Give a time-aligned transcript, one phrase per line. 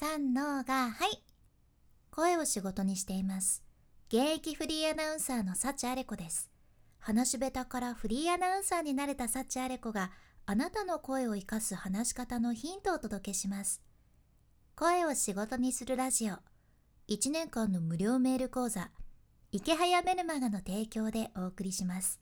[0.00, 1.24] 三のがはい。
[2.12, 3.64] 声を仕事にしています。
[4.06, 6.52] 現役フリーアナウンサーの幸あれ子です。
[7.00, 10.12] 話し下手からフリーアナウンサーになれた幸あれ子が
[10.46, 13.82] あなたの声を生かす話し方のヒントをお届けします。
[14.76, 16.34] 声を仕事にするラジオ。
[17.08, 18.92] 1年間の無料メール講座。
[19.50, 22.20] 池早メルマガの提供でお送りします。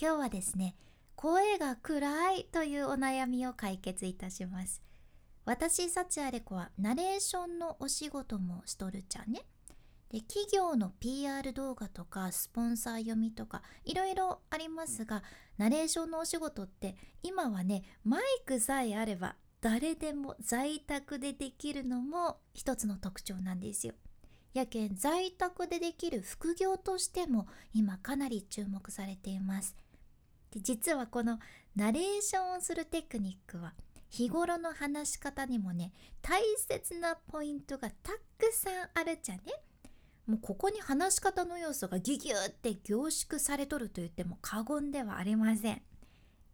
[0.00, 0.76] 今日はですね
[1.16, 4.84] 声が暗いというお悩みを解決いたします。
[5.44, 9.42] 私幸あれ子はナレーションのお仕事もしとるちゃんね
[10.10, 15.22] で企業の PR 動画とかスポンサー読みとかいろいろありますが
[15.58, 23.94] ナレーションのお仕事って今はねマイクさえあれば誰でも在宅でできるのも一つの特徴なんですよ。
[24.52, 29.74] やけん在宅でできる副業としても今かなり注目されています。
[30.50, 31.38] で実はこの
[31.74, 33.72] ナレーションをするテクニックは
[34.14, 35.90] 日頃の話し方にもね
[36.22, 39.42] 大切なポイントがたくさんあるじゃね。
[40.28, 45.82] もうここに話し方の要素がギュギュって凝縮されとると言っても過言ではありません。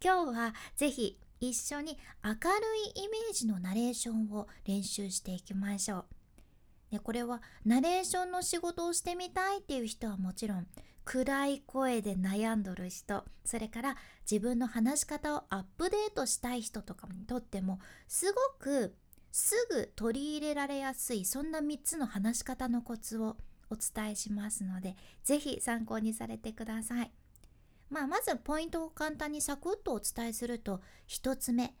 [0.03, 2.37] 今日はぜひ一緒に明る
[2.95, 6.05] いイメージのナレーションを練習していきましょう。
[6.93, 10.65] でこれはナレーションの仕事をしてみたいっていう人はもちろん
[11.03, 13.97] 暗い声で悩んどる人それから
[14.29, 18.95] 自分の話し方をアップデートしたい人とかにとってもすごく
[19.31, 23.37] すぐ取り入れられやすいそんな3つの話し方のコツを
[23.69, 27.11] お伝えしますので是非参考にされてください。
[27.89, 31.73] まあ、まずポイントを簡単にサクッとお伝えすると1つ目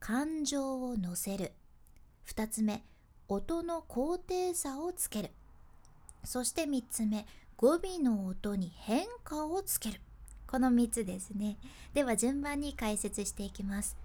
[0.00, 1.52] 感情を乗せる
[2.26, 2.84] 2つ目
[3.28, 5.30] 音の高低差をつける
[6.24, 7.26] そして3つ目
[7.60, 10.00] 語尾の音に変化をつける。
[10.46, 11.58] この3つですね。
[11.92, 13.96] では順番に解説していきます。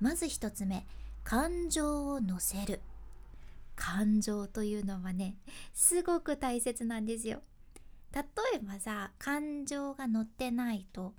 [0.00, 0.86] まず1つ目。
[1.22, 2.80] 感情を乗せる。
[3.76, 5.36] 感情というのはね
[5.74, 7.42] すごく大切なんですよ。
[8.14, 8.22] 例
[8.54, 11.12] えばさ感情が乗ってないと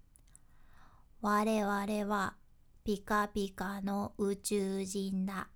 [1.22, 1.76] 「我々
[2.12, 2.36] は
[2.84, 5.48] ピカピカの宇宙人だ」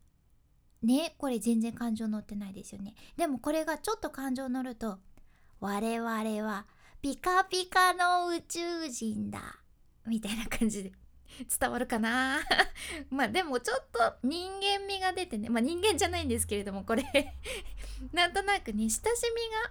[0.84, 2.94] ねこれ全然感情乗ってないですよね。
[3.16, 5.00] でもこれがちょっと感情乗ると
[5.60, 6.10] 「我々
[6.48, 6.66] は
[7.02, 9.60] ピカピカの宇宙人だ」
[10.06, 10.92] みたいな感じで。
[11.60, 12.40] 伝わるかな？
[13.10, 15.50] まあでもちょっと人間味が出てね。
[15.50, 17.04] まあ人間じゃないんですけれどもこれ。
[18.12, 19.00] なんとなくね親し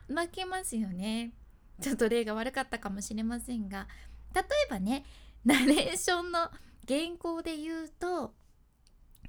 [0.08, 1.32] みが負けますよね。
[1.80, 3.88] ちょっと例が悪かったかもしれませんが。
[4.34, 5.04] 例えばね
[5.44, 6.50] ナレーションの
[6.86, 8.34] 原稿で言うと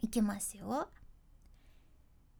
[0.01, 0.89] いきますよ。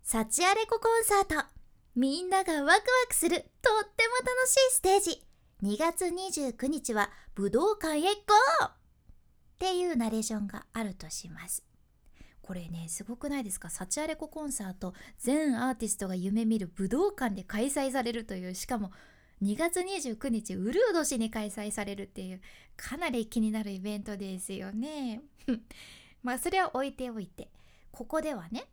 [0.04, 1.57] サチアレココンサート。
[1.98, 2.76] みんながワクワ
[3.10, 5.24] クするとっても楽しいステージ。
[5.64, 8.68] 2月29日は武道館へゴー。
[8.68, 8.72] っ
[9.58, 11.64] ていうナレーションがあるとします。
[12.44, 13.72] これねすごくないですか？
[13.72, 18.92] サチアレココンサート全アーティストが夢見る武道館で開催されるというしかも
[19.42, 22.42] 2月29日ウルード市に開催されるっていう
[22.76, 25.24] かなり気になるイベントですよね。
[26.22, 27.50] まあそれは置いておいて。
[27.92, 28.68] ここではね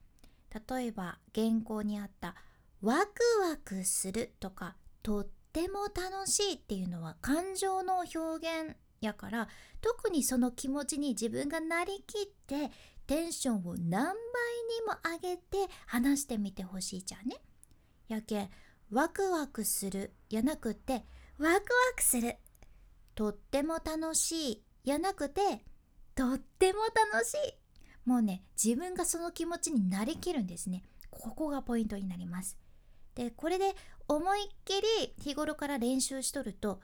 [0.69, 2.35] 例えば原稿にあった
[2.85, 9.49] 「ワクワクする」とか「とっても楽しい」っていうのは感情の表現やから
[9.81, 12.71] 特にその気持ちに自分がなりきって
[13.07, 14.15] テンションを何倍に
[14.87, 14.97] も
[15.27, 17.41] 上げて話してみてほしいじゃんね。
[18.09, 18.51] やけん
[18.91, 21.07] ワクワクするやなくて
[21.39, 21.61] ワクワ
[21.97, 22.37] クする。
[23.15, 25.65] とっても楽しいやなくて
[26.15, 26.81] とっても
[27.13, 27.39] 楽しい。
[28.05, 30.85] もうね自分がその気持ちになりきるんですね。
[31.11, 32.59] ここがポイントになります。
[33.15, 33.75] でこれで
[34.09, 36.81] 思いっきり日頃から練習しとると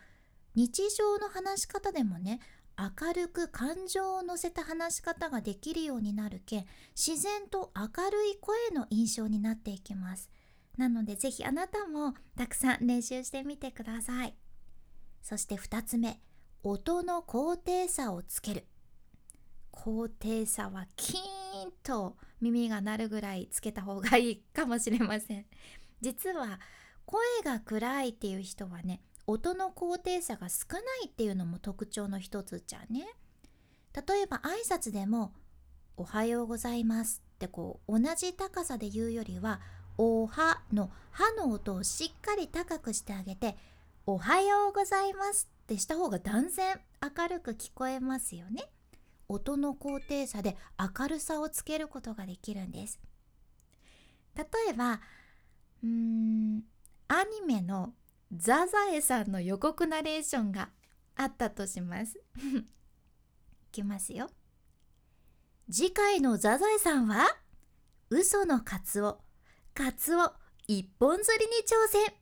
[0.55, 2.41] 日常の話し方でもね
[2.79, 10.31] 明るく感情を乗せた話し方ができるようになるけん自然と明るい声の印象になっていきます。
[10.79, 14.35] なのでぜひあなたもたくさん練習してみてください。
[15.21, 16.21] そして2つ目
[16.63, 18.67] 音の高低差をつける。
[19.71, 21.19] 高低差はキー
[21.69, 25.47] ンと耳が鳴るぐらいつけた方がいいかもしれません。
[26.01, 26.61] 実は
[27.05, 33.07] 声が暗いっていう人はね音の高低差が少ないっていうのも特徴の一つじゃね
[33.95, 35.33] 例えば挨拶でも
[35.97, 39.61] 「おはようございます」ってこう同じ高さで言うよりは
[39.99, 43.57] おはのはの音をしっかり高くしてあげて
[44.07, 48.65] おはようございますってした方が断然明るく聞こえますよね。
[49.29, 52.99] 音の高低差で明るさをつけることができるんです。
[54.37, 55.01] 例えば、
[55.83, 56.63] うーん、
[57.09, 57.95] アニメの
[58.33, 60.71] ザザエさんの予告ナレーションが
[61.17, 62.21] あったとします。
[62.37, 62.65] い
[63.73, 64.31] きますよ。
[65.71, 67.27] 次回のザザエさんは
[68.09, 69.21] 嘘のカツオ。
[69.75, 70.33] カツオ
[70.67, 72.15] 一本釣りに挑戦。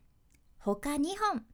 [0.59, 1.47] 他2本。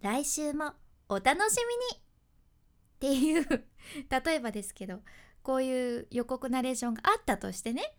[0.00, 0.74] 来週も
[1.08, 2.02] お楽しみに。
[2.02, 3.66] っていう
[4.08, 5.02] 例えばですけど
[5.42, 7.96] こういう予告ナレーションがあったとしてね。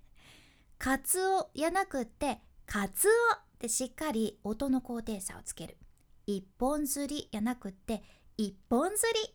[0.78, 3.53] カツオやなくってカツオ。
[3.64, 5.78] ってしっかり音の高低差をつける。
[6.28, 8.04] 一本釣りやなくって
[8.36, 9.34] 一本釣り。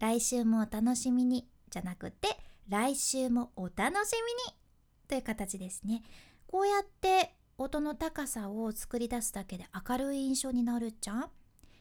[0.00, 1.48] 来週もお楽しみに。
[1.70, 2.28] じゃなくて
[2.68, 4.58] 来週もお楽しみに。
[5.08, 6.02] という形ですね。
[6.48, 11.30] こうやって音の高さを作り出すだけで明るい印象になるじゃん。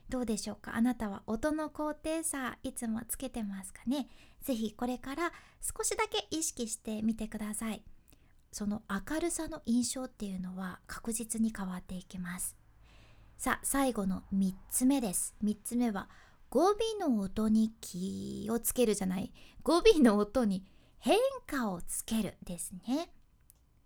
[0.08, 0.76] どうでしょうか？
[0.76, 4.08] あなたは音の高低差いつもつけてますかね？
[4.44, 5.32] ぜひこれから
[5.62, 7.84] 少しだけ意識してみてください。
[8.56, 12.56] その明るさの印象っていうのは確実に変わっていきます。
[13.38, 15.36] さあ最後の3つ目です。
[15.44, 16.08] 3つ目は
[16.50, 19.34] 語尾の音に気をつけるじゃない。
[19.62, 20.64] 語尾の音に
[21.00, 23.10] 変化をつけるですね。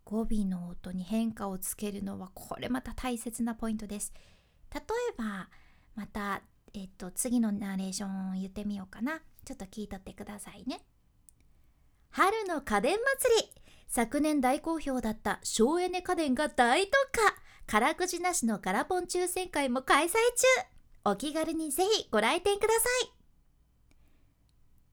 [0.06, 4.14] 語尾の音に変化をつけるのはこれまた大切なポイントです。
[4.72, 4.84] 例え
[5.18, 5.50] ば
[5.96, 6.44] また
[6.76, 9.20] えっと次のナレーションを言ってみようかな。
[9.46, 10.82] ちょっと聞いとってくださいね。
[12.12, 13.59] 春の家電祭り。
[13.90, 17.36] 昨年大好評だった省エネ家電が大特価。
[17.66, 20.16] からくじなしのガラポン抽選会も開催中。
[21.06, 23.12] お気軽にぜひご来店ください。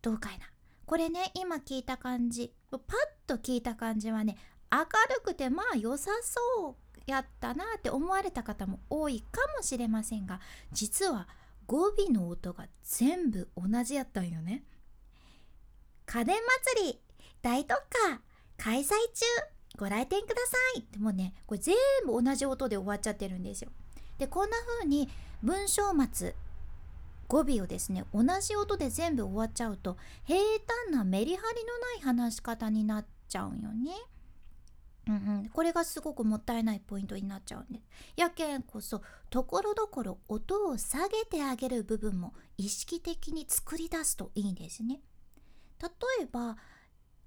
[0.00, 0.46] どうかいな。
[0.86, 2.54] これね今聞いた感じ。
[2.70, 2.80] パッ
[3.26, 4.38] と聞いた感じはね
[4.72, 4.80] 明
[5.14, 6.74] るくてまあ良さそう
[7.06, 10.40] やったなって思われた方も多いかもしれませんが
[10.72, 11.28] 実は
[11.66, 14.64] 語尾の音が全部同じやったんよね。
[16.06, 16.36] 家電
[16.74, 17.00] 祭り
[17.42, 18.22] 大特価。
[18.56, 19.24] 開催中
[19.76, 21.74] ご来店くださいってもうねこれ全
[22.06, 23.70] 部同じ音で終わっちゃってるんですよ
[24.18, 25.08] でこんな風に
[25.42, 25.82] 文章
[26.12, 26.34] 末
[27.28, 30.38] 語尾をですね同じ音で全部終わっちゃうと平
[30.86, 33.92] 坦なメリハリのない話し方になっちゃうよね。
[35.08, 37.86] うんうん、これがすごくもったいないポイントになっちゃうんです。
[38.16, 45.00] やけんこそところどころ音を下げてあげる部分も意識的に作り出すといいんですね。
[45.80, 45.88] 例
[46.22, 46.56] えば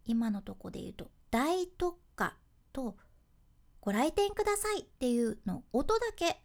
[0.06, 2.38] 今のとこで言うと「大特価」
[2.74, 2.98] と
[3.82, 6.42] 「ご来店ください」っていうの音だけ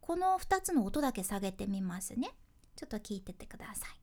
[0.00, 2.36] この2つの音だけ下げてみますね。
[2.76, 4.00] ちょっと聞いててください。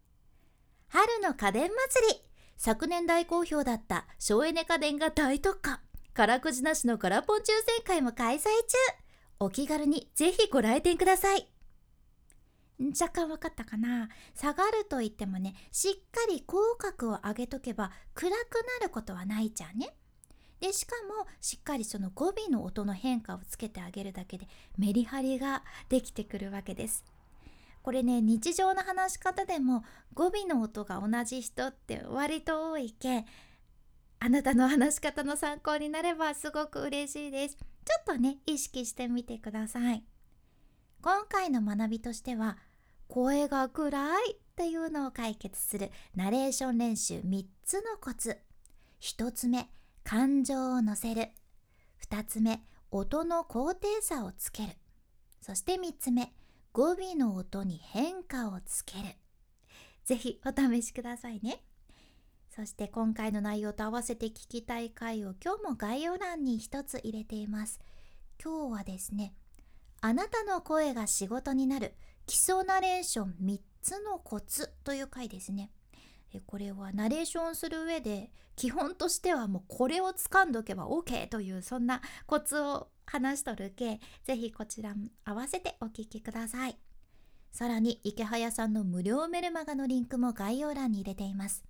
[0.89, 2.21] 春の家電祭り。
[2.57, 5.81] 昨年大好評だった省エネ家電が大特価。
[6.13, 8.49] からくじなしのガラポン抽選会も開催中。
[9.39, 11.49] お気軽にぜひご来店ください。
[12.99, 14.09] 若干分かったかな。
[14.35, 19.95] 下がると言ってもねしっかり口角を上げとけば暗くなることはないじゃんね。
[20.63, 27.03] でしかもしっかりその語尾の音の変化をつけてあげるだけでメリハリができてくるわけです。
[27.81, 29.83] これね日常の話し方でも
[30.13, 33.25] 語尾の音が同じ人って割と多いけ
[34.21, 37.57] あなたの話し方の参考になればすごく嬉しいです。
[37.57, 37.63] ちょ
[37.99, 40.05] っとね意識してみてください。
[41.01, 42.57] 今回の学びとしては
[43.09, 48.37] 声が暗いっていうのを解決するナレーション練習3つのコツ。
[49.01, 49.67] 1つ目
[50.03, 51.29] 感情を乗せる。
[52.09, 52.61] 2つ目
[52.91, 54.69] 音の高低差をつける。
[55.41, 56.33] そして3つ目
[56.73, 59.15] 語尾の音に変化をつける。
[60.05, 61.63] ぜひお試しくださいね。
[62.49, 67.79] そして今回の内容と合わせて聞きたい回を今日も概要欄に一つ入れています。
[68.43, 69.33] 今日はですね
[70.01, 71.95] あなたの声が仕事になる。
[72.25, 75.71] 基礎ナレーション3つのコツという回ですね。
[76.41, 86.77] これはナレーションする上で基本としてはもうこれを掴んどけば OK というそんなコツを話しとるけぜひこちらも合わせてお聞きください。
[87.51, 91.63] さらに池早さんの無料メルマガのリンクも概要欄に入れています。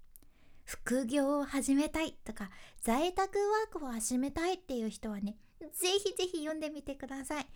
[0.64, 2.50] 副業を始めたいとか
[2.82, 5.36] 在宅ワークを始めたいっていう人はね
[5.74, 7.48] ぜひぜひ読んでみてください。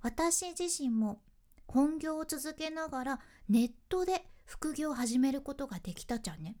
[0.00, 1.20] 私自身も
[1.72, 6.56] 本業を続けながらネットで副業を始めることができたじゃんね。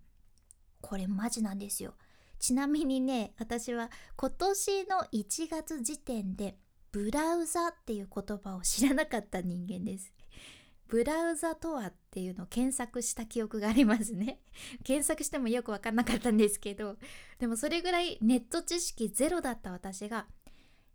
[0.80, 1.94] これマジなんですよ。
[2.38, 6.56] ちなみにね私は今年の1月時点で
[6.92, 10.14] ブラウザっていう言葉を知らなかった人間です。
[10.88, 14.40] ブラウザとはっていうのを検索した記憶がありますね。
[14.82, 16.96] 検索してもよく分かんなかったんですけど
[17.38, 20.26] でもそれぐらいネット知識ゼロだった私が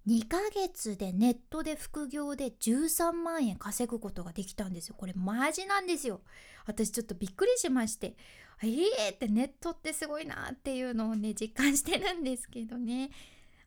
[0.07, 4.95] 2ヶ月でネットで副業で13万円稼ぐことができたんですよ。
[4.97, 6.21] これマジなんですよ。
[6.65, 8.15] 私ちょっとびっくりしまして。
[8.63, 13.09] ええー、ってネットってすごいなっていうのをね実感してるんですけどね。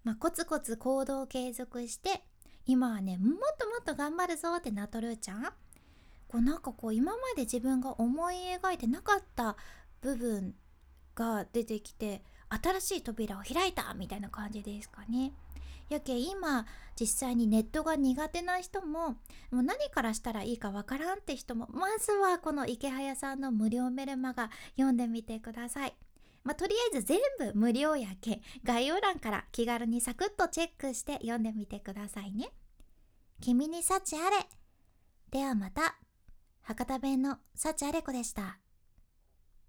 [0.03, 2.23] まあ、コツコツ行動を継続して
[2.65, 5.45] 今はねもっともっと頑張るぞってなっとるちゃん。
[6.27, 9.57] こうなんかこう今まで自分が思い描いてなかった
[10.01, 10.55] 部分
[11.15, 15.33] が出てきて新しい扉を開いたみたいな感じですかね。
[15.91, 16.67] やけ今
[16.99, 19.17] 実際にネットが苦手な人もも
[19.53, 25.95] う何からしたらいいかわからんって人もまずはこの池早さんの無料メルマガ読んでみてください。
[26.43, 32.51] まあ、とりあえず全部無料やけ概要欄から気軽にサクッとチェックして読んでみてくださいね。
[33.41, 34.49] 君に幸あれ
[35.31, 35.97] ではまた
[36.63, 38.60] 博多弁の幸あれ子でした。